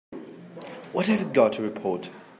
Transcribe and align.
What 0.93 1.05
have 1.05 1.19
you 1.21 1.27
got 1.27 1.53
to 1.53 1.61
report? 1.61 2.09